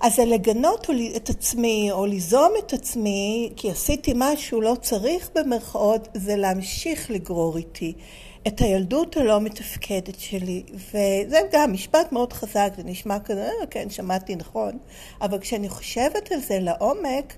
אז 0.00 0.18
לגנות 0.18 0.86
את 1.16 1.30
עצמי 1.30 1.88
או 1.92 2.06
ליזום 2.06 2.52
את 2.58 2.72
עצמי 2.72 3.52
כי 3.56 3.70
עשיתי 3.70 4.12
משהו 4.16 4.60
לא 4.60 4.76
צריך 4.82 5.30
במרכאות, 5.34 6.08
זה 6.14 6.36
להמשיך 6.36 7.10
לגרור 7.10 7.56
איתי 7.56 7.94
את 8.46 8.60
הילדות 8.60 9.16
הלא 9.16 9.40
מתפקדת 9.40 10.20
שלי. 10.20 10.62
וזה 10.74 11.40
גם 11.52 11.72
משפט 11.72 12.12
מאוד 12.12 12.32
חזק, 12.32 12.72
זה 12.76 12.82
נשמע 12.84 13.18
כזה, 13.18 13.50
אה, 13.60 13.66
כן, 13.70 13.90
שמעתי 13.90 14.36
נכון, 14.36 14.78
אבל 15.20 15.38
כשאני 15.38 15.68
חושבת 15.68 16.32
על 16.32 16.40
זה 16.40 16.58
לעומק, 16.60 17.34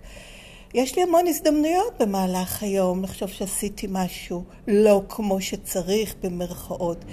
יש 0.75 0.97
לי 0.97 1.03
המון 1.03 1.27
הזדמנויות 1.27 2.03
במהלך 2.03 2.63
היום 2.63 3.03
לחשוב 3.03 3.29
שעשיתי 3.29 3.87
משהו 3.91 4.45
לא 4.69 5.03
כמו 5.09 5.41
שצריך 5.41 6.15
במרכאות. 6.23 7.05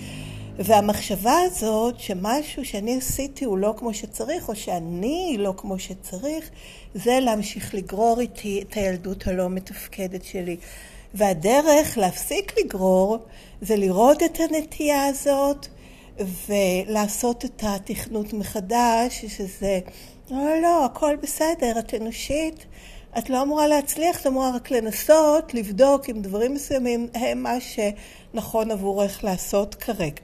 והמחשבה 0.59 1.35
הזאת 1.45 1.99
שמשהו 1.99 2.65
שאני 2.65 2.97
עשיתי 2.97 3.45
הוא 3.45 3.57
לא 3.57 3.73
כמו 3.77 3.93
שצריך, 3.93 4.49
או 4.49 4.55
שאני 4.55 5.35
לא 5.39 5.53
כמו 5.57 5.79
שצריך, 5.79 6.49
זה 6.95 7.19
להמשיך 7.21 7.75
לגרור 7.75 8.19
איתי 8.19 8.61
את 8.61 8.73
הילדות 8.73 9.27
הלא 9.27 9.49
מתפקדת 9.49 10.23
שלי. 10.23 10.57
והדרך 11.13 11.97
להפסיק 11.97 12.59
לגרור 12.59 13.17
זה 13.61 13.75
לראות 13.75 14.23
את 14.23 14.39
הנטייה 14.39 15.05
הזאת 15.05 15.67
ולעשות 16.47 17.45
את 17.45 17.63
התכנות 17.65 18.33
מחדש, 18.33 19.25
שזה 19.25 19.79
לא, 20.31 20.61
לא, 20.61 20.85
הכל 20.85 21.15
בסדר, 21.15 21.79
את 21.79 21.93
אנושית, 21.93 22.65
את 23.17 23.29
לא 23.29 23.41
אמורה 23.41 23.67
להצליח, 23.67 24.21
את 24.21 24.27
אמורה 24.27 24.55
רק 24.55 24.71
לנסות, 24.71 25.53
לבדוק 25.53 26.09
אם 26.09 26.21
דברים 26.21 26.53
מסוימים 26.53 27.07
הם 27.13 27.43
מה 27.43 27.57
שנכון 27.59 28.71
עבורך 28.71 29.23
לעשות 29.23 29.75
כרגע. 29.75 30.21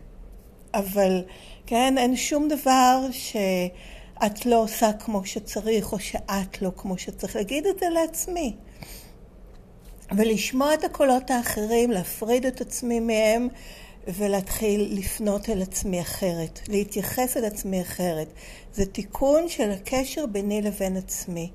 אבל 0.73 1.23
כן, 1.65 1.97
אין 1.97 2.15
שום 2.15 2.47
דבר 2.47 2.99
שאת 3.11 4.45
לא 4.45 4.63
עושה 4.63 4.93
כמו 4.93 5.25
שצריך, 5.25 5.93
או 5.93 5.99
שאת 5.99 6.61
לא 6.61 6.71
כמו 6.77 6.97
שצריך. 6.97 7.35
להגיד 7.35 7.65
את 7.67 7.79
זה 7.79 7.89
לעצמי. 7.89 8.55
ולשמוע 10.17 10.73
את 10.73 10.83
הקולות 10.83 11.31
האחרים, 11.31 11.91
להפריד 11.91 12.45
את 12.45 12.61
עצמי 12.61 12.99
מהם, 12.99 13.47
ולהתחיל 14.07 14.87
לפנות 14.91 15.49
אל 15.49 15.61
עצמי 15.61 16.01
אחרת, 16.01 16.59
להתייחס 16.67 17.37
אל 17.37 17.45
עצמי 17.45 17.81
אחרת. 17.81 18.27
זה 18.73 18.85
תיקון 18.85 19.49
של 19.49 19.71
הקשר 19.71 20.25
ביני 20.25 20.61
לבין 20.61 20.97
עצמי. 20.97 21.49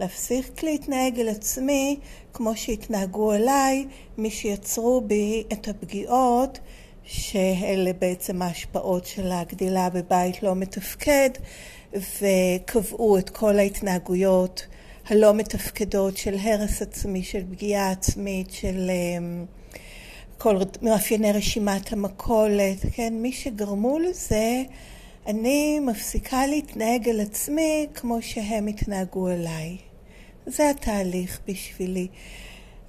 להפסיק 0.00 0.62
להתנהג 0.62 1.20
אל 1.20 1.28
עצמי 1.28 1.98
כמו 2.32 2.56
שהתנהגו 2.56 3.32
אליי 3.32 3.86
מי 4.18 4.30
שיצרו 4.30 5.00
בי 5.00 5.44
את 5.52 5.68
הפגיעות 5.68 6.58
שאלה 7.04 7.92
בעצם 7.92 8.42
ההשפעות 8.42 9.06
של 9.06 9.32
הגדילה 9.32 9.90
בבית 9.90 10.42
לא 10.42 10.54
מתפקד 10.54 11.30
וקבעו 11.92 13.18
את 13.18 13.30
כל 13.30 13.58
ההתנהגויות 13.58 14.66
הלא 15.10 15.34
מתפקדות 15.34 16.16
של 16.16 16.34
הרס 16.42 16.82
עצמי, 16.82 17.22
של 17.22 17.42
פגיעה 17.50 17.90
עצמית, 17.90 18.50
של 18.50 18.90
אמ, 18.90 19.44
כל 20.38 20.56
מאפייני 20.82 21.32
רשימת 21.32 21.92
המכולת, 21.92 22.76
כן, 22.92 23.14
מי 23.22 23.32
שגרמו 23.32 23.98
לזה, 23.98 24.62
אני 25.26 25.80
מפסיקה 25.80 26.46
להתנהג 26.46 27.08
על 27.08 27.20
עצמי 27.20 27.86
כמו 27.94 28.22
שהם 28.22 28.66
התנהגו 28.66 29.28
אליי. 29.28 29.76
זה 30.46 30.70
התהליך 30.70 31.40
בשבילי. 31.48 32.08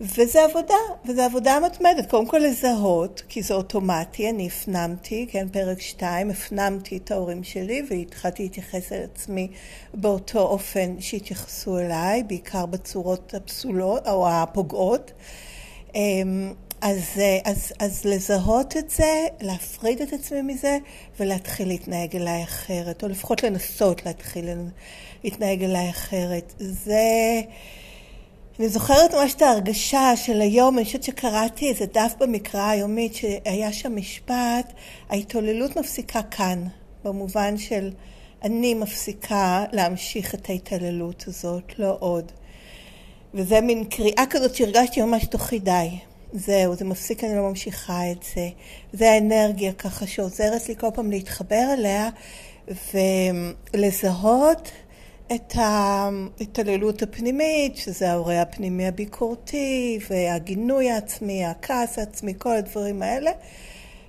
וזה 0.02 0.44
עבודה, 0.44 0.74
וזה 1.06 1.26
עבודה 1.26 1.60
מתמדת. 1.66 2.10
קודם 2.10 2.28
כל 2.28 2.38
לזהות, 2.38 3.24
כי 3.30 3.42
זה 3.42 3.54
אוטומטי, 3.54 4.30
אני 4.30 4.48
הפנמתי, 4.48 5.28
כן, 5.30 5.50
פרק 5.50 5.82
2, 5.82 6.30
הפנמתי 6.30 6.98
את 6.98 7.12
ההורים 7.12 7.44
שלי 7.44 7.82
והתחלתי 7.90 8.44
להתייחס 8.44 8.92
אל 8.92 9.04
עצמי 9.04 9.48
באותו 9.94 10.40
אופן 10.40 10.96
שהתייחסו 11.00 11.80
אליי, 11.80 12.24
בעיקר 12.24 12.66
בצורות 12.66 13.34
הפסולות 13.34 14.08
או 14.08 14.30
הפוגעות. 14.30 15.12
אמ, 15.96 16.54
אז, 16.82 17.22
אז, 17.46 17.74
אז 17.80 18.06
לזהות 18.06 18.78
את 18.78 18.90
זה, 18.90 19.28
להפריד 19.42 20.02
את 20.02 20.14
עצמי 20.14 20.42
מזה 20.42 20.78
ולהתחיל 21.20 21.68
להתנהג 21.68 22.16
אליי 22.16 22.44
אחרת, 22.44 23.04
או 23.04 23.08
לפחות 23.08 23.44
לנסות 23.44 24.06
להתחיל 24.06 24.46
להתנהג 25.24 25.64
אליי 25.64 25.90
אחרת. 25.90 26.54
זה... 26.58 27.42
אני 28.60 28.70
זוכרת 28.70 29.14
ממש 29.14 29.34
את 29.34 29.42
ההרגשה 29.42 30.16
של 30.16 30.42
היום, 30.42 30.78
אני 30.78 30.86
חושבת 30.86 31.04
שקראתי 31.04 31.70
איזה 31.70 31.86
דף 31.86 32.14
במקרא 32.20 32.70
היומית 32.70 33.16
שהיה 33.16 33.74
שם 33.74 33.96
משפט, 33.96 34.74
ההתעוללות 35.10 35.76
מפסיקה 35.78 36.22
כאן, 36.22 36.64
במובן 37.04 37.58
של 37.58 37.92
אני 38.44 38.74
מפסיקה 38.74 39.66
להמשיך 39.72 40.36
את 40.36 40.50
ההתעללות 40.50 41.24
הזאת, 41.28 41.80
לא 41.80 41.98
עוד. 42.00 42.32
וזה 43.34 43.62
מין 43.62 43.84
קריאה 43.84 44.24
כזאת 44.30 44.56
שהרגשתי 44.56 45.02
ממש 45.02 45.26
תוכי 45.26 45.60
די. 45.60 45.90
זהו, 46.34 46.76
זה 46.76 46.86
מפסיק, 46.86 47.24
אני 47.24 47.36
לא 47.36 47.50
ממשיכה 47.50 48.12
את 48.12 48.24
זה. 48.36 48.50
זה 48.94 49.12
האנרגיה 49.12 49.74
ככה 49.74 50.08
שעוזרת 50.08 50.70
לי 50.70 50.76
כל 50.76 50.88
פעם 50.94 51.12
להתחבר 51.12 51.74
אליה 51.74 52.10
ולזהות 53.74 54.72
את 55.36 55.54
ההתעללות 55.56 57.02
הפנימית, 57.02 57.78
שזה 57.78 58.12
ההורה 58.12 58.42
הפנימי 58.42 58.88
הביקורתי 58.88 60.00
והגינוי 60.10 60.92
העצמי, 60.92 61.46
הכעס 61.46 62.00
העצמי, 62.00 62.34
כל 62.38 62.56
הדברים 62.56 63.02
האלה. 63.02 63.32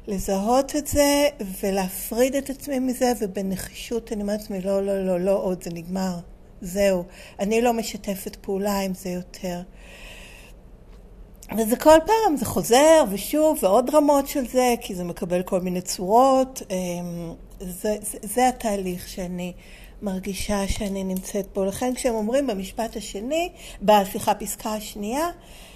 לזהות 0.07 0.76
את 0.76 0.87
זה 0.87 1.29
ולהפריד 1.62 2.35
את 2.35 2.50
עצמי 2.50 2.79
מזה, 2.79 3.12
ובנחישות 3.21 4.12
אני 4.12 4.23
אומרת 4.23 4.41
לעצמי, 4.41 4.61
לא, 4.61 4.83
לא, 4.87 5.07
לא, 5.07 5.21
לא 5.21 5.43
עוד, 5.43 5.62
זה 5.62 5.71
נגמר. 5.71 6.19
זהו. 6.61 7.05
אני 7.41 7.62
לא 7.62 7.73
משתפת 7.73 8.37
פעולה 8.37 8.81
עם 8.81 8.95
זה 8.95 9.09
יותר. 9.09 9.61
וזה 11.59 11.76
כל 11.76 11.99
פעם, 12.07 12.37
זה 12.37 12.45
חוזר 12.45 13.05
ושוב, 13.11 13.59
ועוד 13.62 13.91
רמות 13.95 14.29
של 14.29 14.49
זה, 14.49 14.75
כי 14.81 14.95
זה 14.95 15.05
מקבל 15.05 15.43
כל 15.43 15.61
מיני 15.61 15.81
צורות. 15.81 16.62
אמ, 16.71 17.33
זה, 17.61 17.97
זה, 18.02 18.19
זה 18.23 18.49
התהליך 18.49 19.09
שאני 19.09 19.52
מרגישה 20.02 20.68
שאני 20.68 21.04
נמצאת 21.04 21.47
בו. 21.54 21.64
לכן 21.64 21.94
כשהם 21.94 22.14
אומרים 22.14 22.47
במשפט 22.47 22.97
השני, 22.97 23.52
בסליחה, 23.82 24.35
פסקה 24.35 24.75
השנייה, 24.75 25.28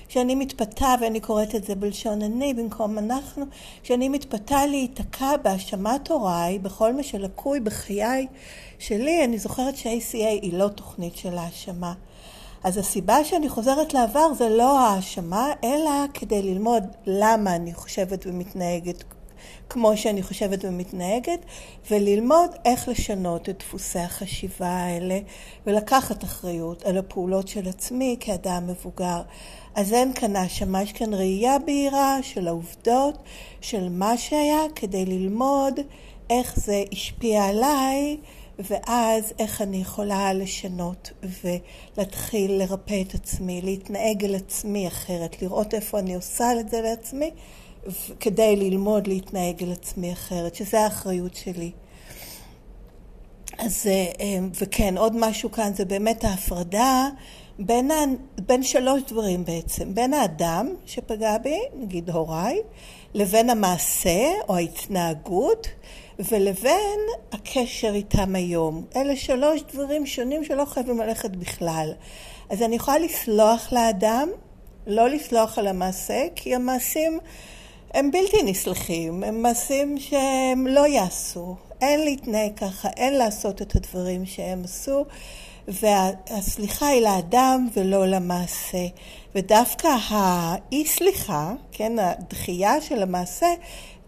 כשאני 0.08 0.34
מתפתה, 0.34 0.94
ואני 1.00 1.20
קוראת 1.20 1.54
את 1.54 1.64
זה 1.64 1.74
בלשון 1.74 2.22
אני 2.22 2.54
במקום 2.54 2.98
אנחנו, 2.98 3.44
כשאני 3.82 4.08
מתפתה 4.08 4.66
להיתקע 4.66 5.36
בהאשמת 5.42 6.10
הוריי, 6.10 6.58
בכל 6.58 6.92
מה 6.92 7.02
שלקוי 7.02 7.60
בחיי 7.60 8.26
שלי, 8.78 9.24
אני 9.24 9.38
זוכרת 9.38 9.76
ש-ACA 9.76 10.16
היא 10.42 10.52
לא 10.52 10.68
תוכנית 10.68 11.16
של 11.16 11.38
האשמה. 11.38 11.92
אז 12.64 12.76
הסיבה 12.76 13.24
שאני 13.24 13.48
חוזרת 13.48 13.94
לעבר 13.94 14.34
זה 14.34 14.48
לא 14.48 14.80
האשמה, 14.80 15.52
אלא 15.64 15.90
כדי 16.14 16.42
ללמוד 16.42 16.84
למה 17.06 17.56
אני 17.56 17.74
חושבת 17.74 18.26
ומתנהגת 18.26 19.04
כמו 19.68 19.96
שאני 19.96 20.22
חושבת 20.22 20.64
ומתנהגת, 20.64 21.40
וללמוד 21.90 22.50
איך 22.64 22.88
לשנות 22.88 23.48
את 23.48 23.58
דפוסי 23.58 23.98
החשיבה 23.98 24.68
האלה, 24.68 25.18
ולקחת 25.66 26.24
אחריות 26.24 26.82
על 26.82 26.98
הפעולות 26.98 27.48
של 27.48 27.68
עצמי 27.68 28.16
כאדם 28.20 28.66
מבוגר. 28.66 29.22
אז 29.74 29.92
אין 29.92 30.12
כאן 30.12 30.36
האשמה, 30.36 30.82
יש 30.82 30.92
כאן 30.92 31.14
ראייה 31.14 31.58
בהירה 31.58 32.18
של 32.22 32.48
העובדות, 32.48 33.18
של 33.60 33.88
מה 33.88 34.18
שהיה, 34.18 34.60
כדי 34.74 35.04
ללמוד 35.04 35.80
איך 36.30 36.56
זה 36.56 36.82
השפיע 36.92 37.44
עליי, 37.44 38.16
ואז 38.58 39.32
איך 39.38 39.62
אני 39.62 39.76
יכולה 39.76 40.32
לשנות 40.32 41.10
ולהתחיל 41.44 42.52
לרפא 42.52 43.02
את 43.08 43.14
עצמי, 43.14 43.60
להתנהג 43.62 44.24
על 44.24 44.34
עצמי 44.34 44.88
אחרת, 44.88 45.42
לראות 45.42 45.74
איפה 45.74 45.98
אני 45.98 46.14
עושה 46.14 46.60
את 46.60 46.68
זה 46.68 46.80
לעצמי, 46.80 47.30
כדי 48.20 48.56
ללמוד 48.56 49.06
להתנהג 49.06 49.62
על 49.62 49.72
עצמי 49.72 50.12
אחרת, 50.12 50.54
שזה 50.54 50.80
האחריות 50.80 51.34
שלי. 51.34 51.70
אז, 53.58 53.86
אה, 53.86 54.38
וכן, 54.60 54.98
עוד 54.98 55.12
משהו 55.16 55.52
כאן 55.52 55.74
זה 55.74 55.84
באמת 55.84 56.24
ההפרדה 56.24 57.08
בין, 57.58 57.90
בין 58.46 58.62
שלוש 58.62 59.02
דברים 59.08 59.44
בעצם, 59.44 59.94
בין 59.94 60.14
האדם 60.14 60.74
שפגע 60.86 61.38
בי, 61.38 61.58
נגיד 61.74 62.10
הוריי, 62.10 62.60
לבין 63.14 63.50
המעשה 63.50 64.30
או 64.48 64.56
ההתנהגות, 64.56 65.66
ולבין 66.18 66.98
הקשר 67.32 67.94
איתם 67.94 68.34
היום. 68.34 68.84
אלה 68.96 69.16
שלוש 69.16 69.62
דברים 69.72 70.06
שונים 70.06 70.44
שלא 70.44 70.64
חייבים 70.64 70.98
ללכת 70.98 71.30
בכלל. 71.30 71.92
אז 72.50 72.62
אני 72.62 72.76
יכולה 72.76 72.98
לסלוח 72.98 73.72
לאדם, 73.72 74.28
לא 74.86 75.08
לסלוח 75.08 75.58
על 75.58 75.66
המעשה, 75.66 76.26
כי 76.34 76.54
המעשים 76.54 77.18
הם 77.94 78.10
בלתי 78.10 78.42
נסלחים, 78.44 79.24
הם 79.24 79.42
מעשים 79.42 79.98
שהם 79.98 80.66
לא 80.66 80.86
יעשו. 80.86 81.56
אין 81.80 82.04
להתנהג 82.04 82.52
ככה, 82.56 82.88
אין 82.96 83.14
לעשות 83.14 83.62
את 83.62 83.76
הדברים 83.76 84.26
שהם 84.26 84.64
עשו. 84.64 85.04
והסליחה 85.68 86.86
היא 86.86 87.02
לאדם 87.02 87.68
ולא 87.76 88.06
למעשה. 88.06 88.86
ודווקא 89.34 89.88
האי 90.08 90.86
סליחה, 90.86 91.52
כן, 91.72 91.98
הדחייה 91.98 92.80
של 92.80 93.02
המעשה, 93.02 93.46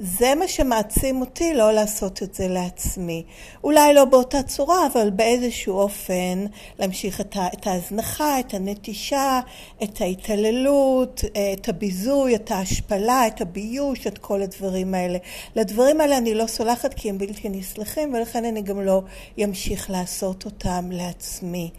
זה 0.00 0.34
מה 0.34 0.48
שמעצים 0.48 1.20
אותי 1.20 1.54
לא 1.54 1.72
לעשות 1.72 2.22
את 2.22 2.34
זה 2.34 2.48
לעצמי. 2.48 3.24
אולי 3.64 3.94
לא 3.94 4.04
באותה 4.04 4.42
צורה, 4.42 4.86
אבל 4.92 5.10
באיזשהו 5.10 5.78
אופן 5.78 6.46
להמשיך 6.78 7.20
את, 7.20 7.36
את 7.54 7.66
ההזנחה, 7.66 8.40
את 8.40 8.54
הנטישה, 8.54 9.40
את 9.82 10.00
ההתעללות, 10.00 11.24
את 11.52 11.68
הביזוי, 11.68 12.34
את 12.34 12.50
ההשפלה, 12.50 13.26
את 13.26 13.40
הביוש, 13.40 14.06
את 14.06 14.18
כל 14.18 14.42
הדברים 14.42 14.94
האלה. 14.94 15.18
לדברים 15.56 16.00
האלה 16.00 16.18
אני 16.18 16.34
לא 16.34 16.46
סולחת 16.46 16.94
כי 16.94 17.10
הם 17.10 17.18
בלתי 17.18 17.48
נסלחים, 17.48 18.14
ולכן 18.14 18.44
אני 18.44 18.62
גם 18.62 18.80
לא 18.80 19.02
אמשיך 19.44 19.90
לעשות 19.90 20.44
אותם 20.44 20.90
לעצמי. 20.92 21.70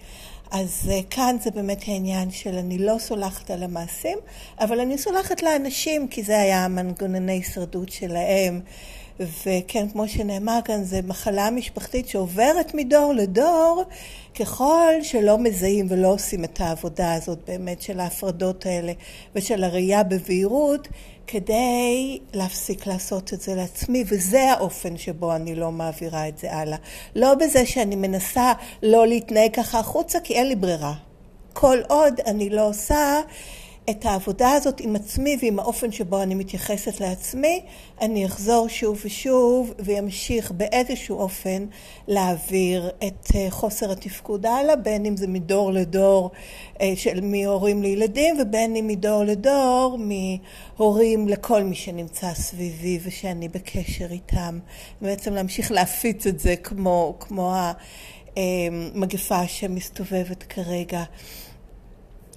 אז 0.51 0.89
אה, 0.91 0.99
כאן 1.09 1.35
זה 1.43 1.51
באמת 1.51 1.83
העניין 1.87 2.31
של 2.31 2.55
אני 2.55 2.77
לא 2.77 2.95
סולחת 2.99 3.51
על 3.51 3.63
המעשים, 3.63 4.17
אבל 4.59 4.79
אני 4.79 4.97
סולחת 4.97 5.43
לאנשים, 5.43 6.07
כי 6.07 6.23
זה 6.23 6.39
היה 6.39 6.65
המנגנוני 6.65 7.31
הישרדות 7.31 7.89
שלהם. 7.89 8.61
וכן, 9.19 9.89
כמו 9.89 10.07
שנאמר 10.07 10.59
כאן, 10.65 10.83
זו 10.83 10.97
מחלה 11.03 11.49
משפחתית 11.49 12.07
שעוברת 12.07 12.73
מדור 12.73 13.13
לדור, 13.13 13.83
ככל 14.39 14.93
שלא 15.01 15.37
מזהים 15.37 15.85
ולא 15.89 16.07
עושים 16.07 16.43
את 16.43 16.61
העבודה 16.61 17.13
הזאת 17.13 17.39
באמת 17.47 17.81
של 17.81 17.99
ההפרדות 17.99 18.65
האלה 18.65 18.93
ושל 19.35 19.63
הראייה 19.63 20.03
בבהירות, 20.03 20.87
כדי 21.31 22.19
להפסיק 22.33 22.87
לעשות 22.87 23.33
את 23.33 23.41
זה 23.41 23.55
לעצמי, 23.55 24.03
וזה 24.07 24.51
האופן 24.51 24.97
שבו 24.97 25.35
אני 25.35 25.55
לא 25.55 25.71
מעבירה 25.71 26.27
את 26.27 26.37
זה 26.37 26.53
הלאה. 26.53 26.77
לא 27.15 27.33
בזה 27.35 27.65
שאני 27.65 27.95
מנסה 27.95 28.53
לא 28.83 29.07
להתנהג 29.07 29.55
ככה 29.55 29.79
החוצה, 29.79 30.19
כי 30.19 30.33
אין 30.33 30.47
לי 30.47 30.55
ברירה. 30.55 30.93
כל 31.53 31.77
עוד 31.87 32.19
אני 32.25 32.49
לא 32.49 32.67
עושה 32.67 33.21
את 33.89 34.05
העבודה 34.05 34.51
הזאת 34.51 34.79
עם 34.79 34.95
עצמי 34.95 35.37
ועם 35.41 35.59
האופן 35.59 35.91
שבו 35.91 36.21
אני 36.21 36.35
מתייחסת 36.35 36.99
לעצמי, 36.99 37.61
אני 38.01 38.25
אחזור 38.25 38.67
שוב 38.67 39.01
ושוב 39.05 39.73
וימשיך 39.79 40.51
באיזשהו 40.51 41.17
אופן 41.17 41.65
להעביר 42.07 42.89
את 43.07 43.27
אה, 43.35 43.47
חוסר 43.49 43.91
התפקוד 43.91 44.45
הלאה, 44.45 44.75
בין 44.75 45.05
אם 45.05 45.17
זה 45.17 45.27
מדור 45.27 45.71
לדור 45.71 46.31
אה, 46.81 46.93
של 46.95 47.19
מהורים 47.21 47.81
לילדים 47.81 48.35
ובין 48.41 48.75
אם 48.75 48.87
מדור 48.87 49.23
לדור 49.23 49.97
מהורים 49.99 51.27
לכל 51.27 51.63
מי 51.63 51.75
שנמצא 51.75 52.33
סביבי 52.33 52.99
ושאני 53.03 53.47
בקשר 53.47 54.11
איתם. 54.11 54.59
בעצם 55.01 55.33
להמשיך 55.33 55.71
להפיץ 55.71 56.27
את 56.27 56.39
זה 56.39 56.55
כמו, 56.55 57.15
כמו 57.19 57.53
המגפה 58.37 59.47
שמסתובבת 59.47 60.43
כרגע. 60.43 61.03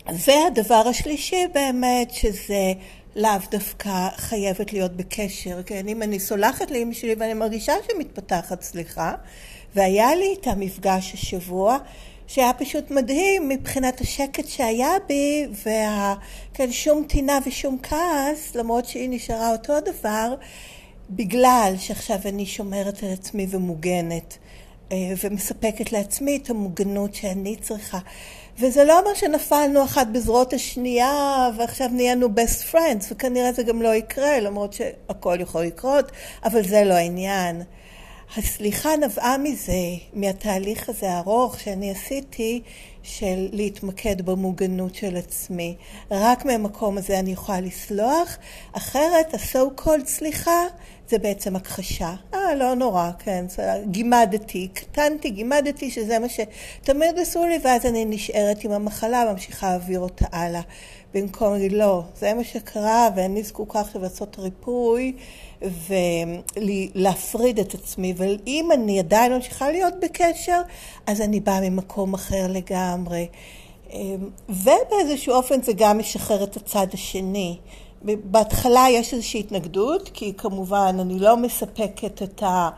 והדבר 0.06 0.82
השלישי 0.88 1.44
באמת, 1.54 2.10
שזה 2.10 2.72
לאו 3.16 3.30
דווקא 3.50 4.08
חייבת 4.16 4.72
להיות 4.72 4.96
בקשר, 4.96 5.62
כן? 5.66 5.88
אם 5.88 6.02
אני 6.02 6.20
סולחת 6.20 6.70
לאמא 6.70 6.94
שלי 6.94 7.14
ואני 7.18 7.34
מרגישה 7.34 7.72
שמתפתחת 7.92 8.62
סליחה, 8.62 9.14
והיה 9.74 10.14
לי 10.14 10.34
את 10.40 10.46
המפגש 10.46 11.14
השבוע, 11.14 11.78
שהיה 12.26 12.52
פשוט 12.52 12.90
מדהים 12.90 13.48
מבחינת 13.48 14.00
השקט 14.00 14.48
שהיה 14.48 14.90
בי, 15.08 15.46
וכן, 15.52 16.72
שום 16.72 17.04
טינה 17.08 17.38
ושום 17.46 17.78
כעס, 17.82 18.54
למרות 18.54 18.84
שהיא 18.84 19.08
נשארה 19.10 19.52
אותו 19.52 19.74
דבר, 19.80 20.34
בגלל 21.10 21.74
שעכשיו 21.78 22.18
אני 22.26 22.46
שומרת 22.46 23.02
על 23.02 23.12
עצמי 23.12 23.46
ומוגנת, 23.50 24.38
אה, 24.92 24.96
ומספקת 25.24 25.92
לעצמי 25.92 26.40
את 26.42 26.50
המוגנות 26.50 27.14
שאני 27.14 27.56
צריכה. 27.56 27.98
וזה 28.58 28.84
לא 28.84 29.00
אומר 29.00 29.14
שנפלנו 29.14 29.84
אחת 29.84 30.06
בזרועות 30.06 30.52
השנייה 30.52 31.48
ועכשיו 31.58 31.88
נהיינו 31.92 32.26
best 32.26 32.74
friends, 32.74 33.04
וכנראה 33.10 33.52
זה 33.52 33.62
גם 33.62 33.82
לא 33.82 33.94
יקרה, 33.94 34.40
למרות 34.40 34.72
שהכל 34.72 35.36
יכול 35.40 35.62
לקרות, 35.62 36.12
אבל 36.44 36.68
זה 36.68 36.84
לא 36.84 36.94
העניין. 36.94 37.62
הסליחה 38.36 38.96
נבעה 38.96 39.38
מזה, 39.38 39.72
מהתהליך 40.12 40.88
הזה 40.88 41.10
הארוך 41.10 41.60
שאני 41.60 41.90
עשיתי 41.90 42.62
של 43.02 43.48
להתמקד 43.52 44.22
במוגנות 44.22 44.94
של 44.94 45.16
עצמי. 45.16 45.76
רק 46.10 46.44
מהמקום 46.44 46.98
הזה 46.98 47.18
אני 47.18 47.32
יכולה 47.32 47.60
לסלוח, 47.60 48.36
אחרת 48.72 49.34
ה-so 49.34 49.80
called 49.80 50.06
סליחה 50.06 50.64
זה 51.12 51.18
בעצם 51.18 51.56
הכחשה. 51.56 52.14
אה, 52.34 52.54
לא 52.54 52.74
נורא, 52.74 53.10
כן, 53.18 53.44
גימדתי, 53.84 54.68
קטנתי, 54.74 55.30
גימדתי, 55.30 55.90
שזה 55.90 56.18
מה 56.18 56.26
שתמיד 56.28 57.18
עשו 57.18 57.44
לי, 57.44 57.58
ואז 57.64 57.86
אני 57.86 58.04
נשארת 58.04 58.64
עם 58.64 58.72
המחלה, 58.72 59.32
ממשיכה 59.32 59.68
להעביר 59.68 60.00
אותה 60.00 60.24
הלאה. 60.32 60.60
במקום 61.14 61.52
להגיד, 61.52 61.72
לא, 61.72 62.02
זה 62.18 62.34
מה 62.34 62.44
שקרה, 62.44 63.08
ואני 63.16 63.42
זקוקה 63.42 63.80
עכשיו 63.80 64.02
לעשות 64.02 64.36
ריפוי. 64.38 65.12
ולהפריד 66.56 67.58
את 67.58 67.74
עצמי, 67.74 68.14
ואם 68.16 68.68
אני 68.74 68.98
עדיין 68.98 69.32
ממשיכה 69.32 69.70
להיות 69.70 69.94
בקשר, 70.02 70.60
אז 71.06 71.20
אני 71.20 71.40
באה 71.40 71.60
ממקום 71.60 72.14
אחר 72.14 72.46
לגמרי. 72.48 73.26
ובאיזשהו 74.48 75.34
אופן 75.34 75.62
זה 75.62 75.72
גם 75.76 75.98
משחרר 75.98 76.44
את 76.44 76.56
הצד 76.56 76.86
השני. 76.92 77.58
בהתחלה 78.04 78.86
יש 78.90 79.14
איזושהי 79.14 79.40
התנגדות, 79.40 80.10
כי 80.14 80.32
כמובן 80.36 80.96
אני 81.00 81.18
לא 81.18 81.36
מספקת 81.36 82.22
את 82.22 82.42
ה... 82.42 82.70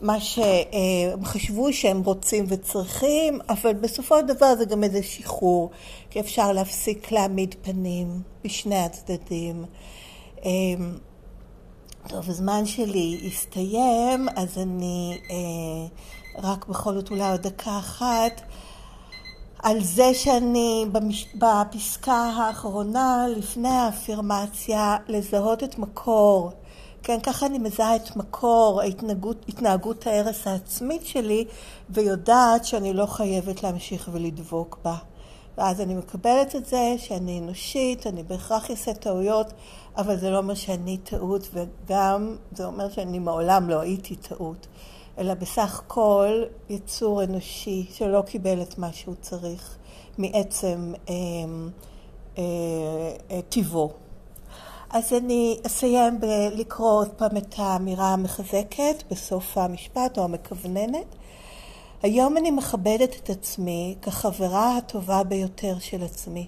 מה 0.00 0.20
שהם 0.20 1.24
חשבו 1.24 1.72
שהם 1.72 2.02
רוצים 2.02 2.44
וצריכים, 2.48 3.38
אבל 3.48 3.72
בסופו 3.72 4.18
של 4.18 4.26
דבר 4.26 4.54
זה 4.54 4.64
גם 4.64 4.84
איזה 4.84 5.02
שחרור, 5.02 5.70
כי 6.10 6.20
אפשר 6.20 6.52
להפסיק 6.52 7.12
להעמיד 7.12 7.54
פנים 7.62 8.22
בשני 8.44 8.78
הצדדים. 8.78 9.64
אמ, 10.44 10.98
טוב, 12.08 12.30
הזמן 12.30 12.66
שלי 12.66 13.20
הסתיים, 13.26 14.28
אז 14.36 14.58
אני 14.58 15.18
אה, 15.30 15.86
רק 16.42 16.66
בכל 16.66 16.94
זאת 16.94 17.10
אולי 17.10 17.30
עוד 17.30 17.40
דקה 17.40 17.78
אחת. 17.78 18.42
על 19.62 19.82
זה 19.82 20.14
שאני 20.14 20.86
במש... 20.92 21.26
בפסקה 21.34 22.14
האחרונה, 22.14 23.26
לפני 23.36 23.68
האפירמציה, 23.68 24.96
לזהות 25.08 25.64
את 25.64 25.78
מקור. 25.78 26.50
כן, 27.02 27.20
ככה 27.20 27.46
אני 27.46 27.58
מזהה 27.58 27.96
את 27.96 28.16
מקור 28.16 28.80
ההתנהגות, 28.80 29.44
התנהגות 29.48 30.06
ההרס 30.06 30.46
העצמית 30.46 31.06
שלי, 31.06 31.44
ויודעת 31.90 32.64
שאני 32.64 32.92
לא 32.92 33.06
חייבת 33.06 33.62
להמשיך 33.62 34.08
ולדבוק 34.12 34.78
בה. 34.84 34.96
ואז 35.58 35.80
אני 35.80 35.94
מקבלת 35.94 36.56
את 36.56 36.66
זה 36.66 36.94
שאני 36.98 37.38
אנושית, 37.38 38.06
אני 38.06 38.22
בהכרח 38.22 38.70
אעשה 38.70 38.94
טעויות, 38.94 39.52
אבל 39.96 40.16
זה 40.16 40.30
לא 40.30 40.38
אומר 40.38 40.54
שאני 40.54 40.96
טעות, 40.96 41.48
וגם 41.52 42.36
זה 42.52 42.64
אומר 42.64 42.90
שאני 42.90 43.18
מעולם 43.18 43.68
לא 43.68 43.80
הייתי 43.80 44.16
טעות, 44.16 44.66
אלא 45.18 45.34
בסך 45.34 45.80
הכל 45.84 46.42
יצור 46.68 47.24
אנושי 47.24 47.86
שלא 47.92 48.22
קיבל 48.26 48.62
את 48.62 48.78
מה 48.78 48.92
שהוא 48.92 49.14
צריך 49.20 49.76
מעצם 50.18 50.92
אה, 51.08 51.14
אה, 52.38 52.42
אה, 53.30 53.40
טיבו. 53.48 53.90
אז 54.90 55.12
אני 55.12 55.58
אסיים 55.66 56.20
בלקרוא 56.20 56.90
עוד 56.90 57.08
פעם 57.08 57.36
את 57.36 57.54
האמירה 57.56 58.12
המחזקת 58.12 59.02
בסוף 59.10 59.58
המשפט 59.58 60.18
או 60.18 60.24
המכווננת. 60.24 61.16
היום 62.02 62.36
אני 62.36 62.50
מכבדת 62.50 63.16
את 63.22 63.30
עצמי 63.30 63.96
כחברה 64.02 64.76
הטובה 64.76 65.22
ביותר 65.22 65.78
של 65.78 66.02
עצמי. 66.02 66.46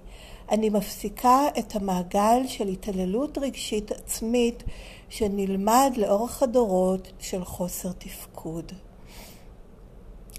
אני 0.51 0.71
מפסיקה 0.71 1.41
את 1.59 1.77
המעגל 1.77 2.43
של 2.47 2.69
התעללות 2.69 3.39
רגשית 3.39 3.93
עצמית 3.93 4.63
שנלמד 5.09 5.93
לאורך 5.97 6.43
הדורות 6.43 7.13
של 7.19 7.45
חוסר 7.45 7.93
תפקוד. 7.99 8.73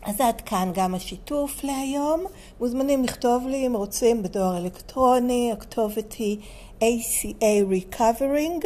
אז 0.01 0.21
עד 0.21 0.41
כאן 0.41 0.71
גם 0.73 0.95
השיתוף 0.95 1.63
להיום. 1.63 2.25
מוזמנים 2.59 3.03
לכתוב 3.03 3.47
לי 3.47 3.67
אם 3.67 3.75
רוצים 3.75 4.23
בדואר 4.23 4.57
אלקטרוני, 4.57 5.51
הכתובת 5.51 6.13
היא 6.13 6.37
ACA 6.79 7.63
Recovering, 7.71 8.65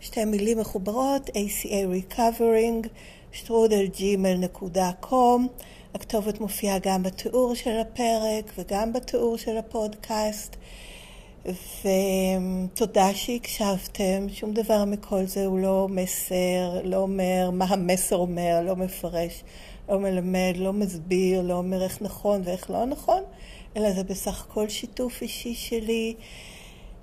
שתי 0.00 0.24
מילים 0.24 0.58
מחוברות, 0.58 1.28
ACA 1.28 2.12
Recovering, 2.12 2.88
שטרודלג'ימל.קום. 3.32 5.48
הכתובת 5.94 6.40
מופיעה 6.40 6.78
גם 6.78 7.02
בתיאור 7.02 7.54
של 7.54 7.78
הפרק 7.78 8.52
וגם 8.58 8.92
בתיאור 8.92 9.36
של 9.36 9.56
הפודקאסט. 9.56 10.56
ותודה 11.46 13.14
שהקשבתם, 13.14 14.26
שום 14.32 14.52
דבר 14.52 14.84
מכל 14.84 15.24
זה 15.24 15.46
הוא 15.46 15.58
לא 15.58 15.86
מסר, 15.90 16.80
לא 16.84 16.96
אומר 16.96 17.50
מה 17.52 17.64
המסר 17.64 18.16
אומר, 18.16 18.62
לא 18.64 18.76
מפרש, 18.76 19.44
לא 19.88 19.98
מלמד, 20.00 20.52
לא 20.56 20.72
מסביר, 20.72 21.42
לא 21.42 21.54
אומר 21.54 21.82
איך 21.82 22.02
נכון 22.02 22.42
ואיך 22.44 22.70
לא 22.70 22.84
נכון, 22.84 23.22
אלא 23.76 23.92
זה 23.92 24.04
בסך 24.04 24.46
הכל 24.48 24.68
שיתוף 24.68 25.22
אישי 25.22 25.54
שלי. 25.54 26.14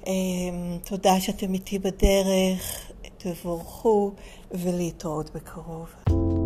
אמ, 0.08 0.78
תודה 0.86 1.20
שאתם 1.20 1.54
איתי 1.54 1.80
בדרך, 1.80 2.92
תבורכו 3.18 4.12
ולהתראות 4.52 5.30
בקרוב. 5.36 6.43